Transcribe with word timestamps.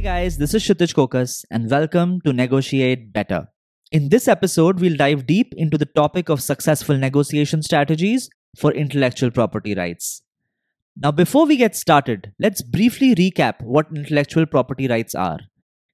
guys, 0.00 0.38
this 0.38 0.54
is 0.54 0.62
Kshitij 0.62 0.92
Kokas, 0.92 1.44
and 1.50 1.70
welcome 1.70 2.20
to 2.22 2.32
Negotiate 2.32 3.12
Better. 3.12 3.46
In 3.92 4.08
this 4.08 4.26
episode, 4.26 4.80
we'll 4.80 4.96
dive 4.96 5.26
deep 5.26 5.54
into 5.56 5.78
the 5.78 5.86
topic 5.86 6.28
of 6.28 6.42
successful 6.42 6.98
negotiation 6.98 7.62
strategies 7.62 8.28
for 8.58 8.72
intellectual 8.72 9.30
property 9.30 9.74
rights. 9.74 10.22
Now, 10.96 11.12
before 11.12 11.46
we 11.46 11.56
get 11.56 11.76
started, 11.76 12.32
let's 12.40 12.60
briefly 12.60 13.14
recap 13.14 13.62
what 13.62 13.86
intellectual 13.94 14.46
property 14.46 14.88
rights 14.88 15.14
are. 15.14 15.38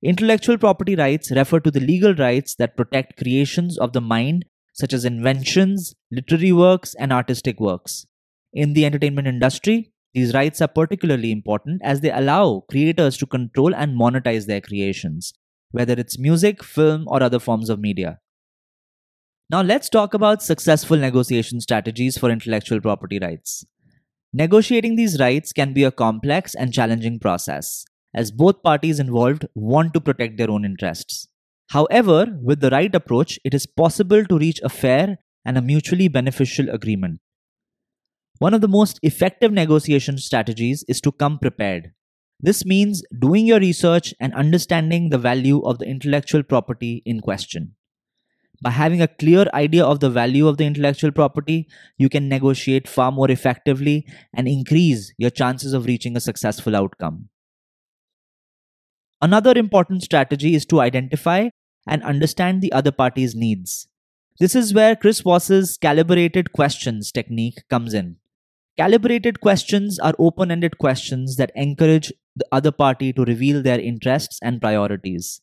Intellectual 0.02 0.56
property 0.56 0.96
rights 0.96 1.30
refer 1.30 1.60
to 1.60 1.70
the 1.70 1.80
legal 1.80 2.14
rights 2.14 2.54
that 2.54 2.76
protect 2.76 3.18
creations 3.18 3.78
of 3.78 3.92
the 3.92 4.00
mind, 4.00 4.46
such 4.72 4.94
as 4.94 5.04
inventions, 5.04 5.94
literary 6.10 6.52
works, 6.52 6.94
and 6.94 7.12
artistic 7.12 7.60
works. 7.60 8.06
In 8.52 8.72
the 8.72 8.86
entertainment 8.86 9.28
industry, 9.28 9.92
these 10.14 10.34
rights 10.34 10.60
are 10.60 10.68
particularly 10.68 11.30
important 11.30 11.80
as 11.84 12.00
they 12.00 12.10
allow 12.10 12.64
creators 12.68 13.16
to 13.18 13.26
control 13.26 13.74
and 13.74 13.98
monetize 13.98 14.46
their 14.46 14.60
creations, 14.60 15.32
whether 15.70 15.92
it's 15.94 16.18
music, 16.18 16.64
film, 16.64 17.04
or 17.06 17.22
other 17.22 17.38
forms 17.38 17.70
of 17.70 17.78
media. 17.78 18.18
Now, 19.48 19.62
let's 19.62 19.88
talk 19.88 20.14
about 20.14 20.42
successful 20.42 20.96
negotiation 20.96 21.60
strategies 21.60 22.18
for 22.18 22.30
intellectual 22.30 22.80
property 22.80 23.18
rights. 23.18 23.64
Negotiating 24.32 24.94
these 24.94 25.18
rights 25.18 25.52
can 25.52 25.72
be 25.72 25.82
a 25.82 25.90
complex 25.90 26.54
and 26.54 26.72
challenging 26.72 27.18
process, 27.18 27.84
as 28.14 28.30
both 28.30 28.62
parties 28.62 29.00
involved 29.00 29.46
want 29.54 29.92
to 29.94 30.00
protect 30.00 30.36
their 30.36 30.50
own 30.50 30.64
interests. 30.64 31.26
However, 31.70 32.26
with 32.42 32.60
the 32.60 32.70
right 32.70 32.94
approach, 32.94 33.38
it 33.44 33.54
is 33.54 33.66
possible 33.66 34.24
to 34.24 34.38
reach 34.38 34.60
a 34.62 34.68
fair 34.68 35.18
and 35.44 35.56
a 35.56 35.62
mutually 35.62 36.08
beneficial 36.08 36.68
agreement. 36.68 37.20
One 38.40 38.54
of 38.54 38.62
the 38.62 38.68
most 38.68 38.98
effective 39.02 39.52
negotiation 39.52 40.16
strategies 40.16 40.82
is 40.88 40.98
to 41.02 41.12
come 41.12 41.38
prepared. 41.38 41.92
This 42.40 42.64
means 42.64 43.02
doing 43.18 43.44
your 43.44 43.60
research 43.60 44.14
and 44.18 44.32
understanding 44.32 45.10
the 45.10 45.18
value 45.18 45.60
of 45.60 45.78
the 45.78 45.84
intellectual 45.84 46.42
property 46.42 47.02
in 47.04 47.20
question. 47.20 47.74
By 48.62 48.70
having 48.70 49.02
a 49.02 49.08
clear 49.08 49.44
idea 49.52 49.84
of 49.84 50.00
the 50.00 50.08
value 50.08 50.48
of 50.48 50.56
the 50.56 50.64
intellectual 50.64 51.12
property, 51.12 51.68
you 51.98 52.08
can 52.08 52.30
negotiate 52.30 52.88
far 52.88 53.12
more 53.12 53.30
effectively 53.30 54.06
and 54.32 54.48
increase 54.48 55.12
your 55.18 55.28
chances 55.28 55.74
of 55.74 55.84
reaching 55.84 56.16
a 56.16 56.20
successful 56.20 56.74
outcome. 56.74 57.28
Another 59.20 59.52
important 59.54 60.02
strategy 60.02 60.54
is 60.54 60.64
to 60.64 60.80
identify 60.80 61.50
and 61.86 62.02
understand 62.02 62.62
the 62.62 62.72
other 62.72 62.90
party's 62.90 63.34
needs. 63.34 63.86
This 64.38 64.54
is 64.54 64.72
where 64.72 64.96
Chris 64.96 65.20
Voss's 65.20 65.76
calibrated 65.76 66.54
questions 66.54 67.12
technique 67.12 67.64
comes 67.68 67.92
in. 67.92 68.16
Calibrated 68.80 69.42
questions 69.42 69.98
are 69.98 70.14
open 70.18 70.50
ended 70.50 70.78
questions 70.78 71.36
that 71.36 71.52
encourage 71.54 72.14
the 72.34 72.46
other 72.50 72.72
party 72.72 73.12
to 73.12 73.26
reveal 73.26 73.60
their 73.60 73.78
interests 73.78 74.38
and 74.42 74.58
priorities. 74.58 75.42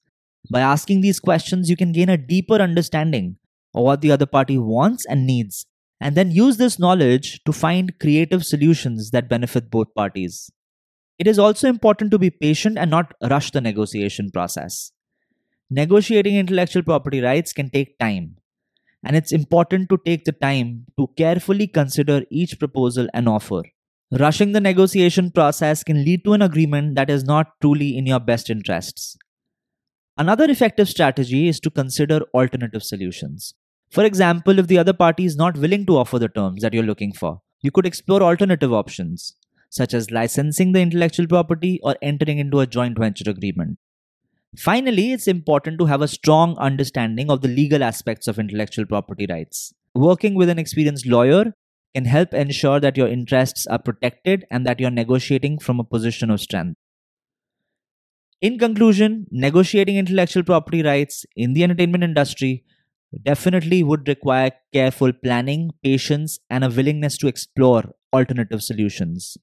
By 0.50 0.62
asking 0.62 1.02
these 1.02 1.20
questions, 1.20 1.70
you 1.70 1.78
can 1.78 1.92
gain 1.92 2.10
a 2.10 2.18
deeper 2.18 2.56
understanding 2.56 3.38
of 3.76 3.84
what 3.84 4.02
the 4.02 4.12
other 4.12 4.26
party 4.26 4.58
wants 4.58 5.06
and 5.06 5.28
needs, 5.28 5.68
and 6.02 6.16
then 6.16 6.32
use 6.32 6.58
this 6.58 6.80
knowledge 6.80 7.44
to 7.44 7.54
find 7.54 8.00
creative 8.00 8.44
solutions 8.44 9.12
that 9.12 9.30
benefit 9.30 9.70
both 9.70 9.94
parties. 9.94 10.50
It 11.20 11.28
is 11.28 11.38
also 11.38 11.70
important 11.70 12.10
to 12.10 12.18
be 12.18 12.32
patient 12.32 12.80
and 12.80 12.90
not 12.90 13.14
rush 13.22 13.52
the 13.52 13.62
negotiation 13.62 14.32
process. 14.32 14.92
Negotiating 15.70 16.38
intellectual 16.38 16.82
property 16.82 17.22
rights 17.22 17.54
can 17.54 17.70
take 17.70 18.00
time, 18.00 18.38
and 19.08 19.16
it's 19.16 19.32
important 19.32 19.88
to 19.90 19.98
take 20.06 20.26
the 20.26 20.34
time 20.34 20.86
to 21.00 21.08
carefully 21.16 21.66
consider 21.66 22.24
each 22.30 22.60
proposal 22.60 23.08
and 23.14 23.30
offer. 23.30 23.64
Rushing 24.12 24.52
the 24.52 24.60
negotiation 24.60 25.32
process 25.32 25.82
can 25.82 26.04
lead 26.04 26.26
to 26.26 26.34
an 26.34 26.42
agreement 26.42 26.96
that 26.96 27.10
is 27.10 27.24
not 27.24 27.54
truly 27.62 27.98
in 27.98 28.06
your 28.06 28.20
best 28.20 28.50
interests. 28.50 29.18
Another 30.18 30.52
effective 30.52 30.90
strategy 30.90 31.48
is 31.48 31.62
to 31.62 31.70
consider 31.70 32.20
alternative 32.34 32.84
solutions. 32.84 33.54
For 33.90 34.04
example, 34.04 34.60
if 34.60 34.68
the 34.68 34.78
other 34.78 34.94
party 34.94 35.24
is 35.24 35.38
not 35.38 35.58
willing 35.58 35.86
to 35.86 35.98
offer 35.98 36.20
the 36.20 36.28
terms 36.28 36.62
that 36.62 36.74
you're 36.74 36.84
looking 36.84 37.14
for, 37.14 37.40
you 37.62 37.72
could 37.72 37.86
explore 37.86 38.22
alternative 38.22 38.74
options, 38.74 39.38
such 39.70 39.94
as 39.94 40.12
licensing 40.12 40.74
the 40.74 40.82
intellectual 40.82 41.28
property 41.28 41.80
or 41.82 41.96
entering 42.02 42.40
into 42.40 42.60
a 42.60 42.68
joint 42.68 43.00
venture 43.00 43.30
agreement. 43.30 43.80
Finally, 44.58 45.14
it's 45.14 45.28
important 45.28 45.78
to 45.78 45.86
have 45.86 46.02
a 46.02 46.08
strong 46.08 46.58
understanding 46.58 47.30
of 47.30 47.42
the 47.42 47.48
legal 47.48 47.84
aspects 47.84 48.28
of 48.28 48.40
intellectual 48.40 48.88
property 48.88 49.28
rights. 49.30 49.72
Working 49.94 50.34
with 50.34 50.50
an 50.50 50.58
experienced 50.58 51.06
lawyer 51.06 51.54
can 51.94 52.06
help 52.06 52.34
ensure 52.34 52.80
that 52.80 52.98
your 52.98 53.08
interests 53.08 53.68
are 53.68 53.78
protected 53.78 54.46
and 54.50 54.66
that 54.66 54.80
you're 54.80 54.90
negotiating 54.90 55.60
from 55.60 55.80
a 55.80 55.84
position 55.84 56.32
of 56.32 56.42
strength. 56.42 56.76
In 58.42 58.58
conclusion, 58.58 59.28
negotiating 59.30 59.98
intellectual 59.98 60.44
property 60.44 60.82
rights 60.82 61.24
in 61.36 61.54
the 61.54 61.64
entertainment 61.64 62.04
industry 62.04 62.64
definitely 63.24 63.84
would 63.84 64.08
require 64.08 64.52
careful 64.74 65.14
planning, 65.14 65.70
patience, 65.84 66.40
and 66.50 66.64
a 66.64 66.70
willingness 66.70 67.16
to 67.20 67.28
explore 67.28 67.84
alternative 68.12 68.64
solutions. 68.64 69.38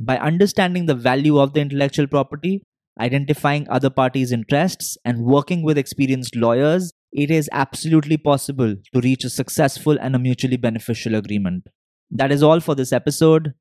By 0.00 0.18
understanding 0.18 0.86
the 0.86 0.94
value 0.94 1.38
of 1.38 1.52
the 1.52 1.60
intellectual 1.60 2.08
property, 2.08 2.62
identifying 3.00 3.66
other 3.68 3.90
parties' 3.90 4.32
interests, 4.32 4.96
and 5.04 5.24
working 5.24 5.62
with 5.62 5.78
experienced 5.78 6.36
lawyers, 6.36 6.92
it 7.12 7.30
is 7.30 7.48
absolutely 7.52 8.16
possible 8.16 8.74
to 8.92 9.00
reach 9.00 9.24
a 9.24 9.30
successful 9.30 9.96
and 10.00 10.14
a 10.14 10.18
mutually 10.18 10.56
beneficial 10.56 11.14
agreement. 11.14 11.66
That 12.10 12.30
is 12.30 12.42
all 12.42 12.60
for 12.60 12.74
this 12.74 12.92
episode. 12.92 13.54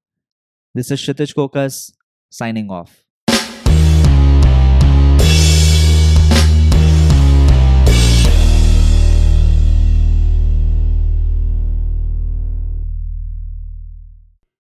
This 0.74 0.91
is 0.91 1.00
Kshitij 1.00 1.34
Kokas 1.34 1.94
signing 2.29 2.69
off. 2.69 3.04